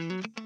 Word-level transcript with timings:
Mm-hmm. 0.00 0.39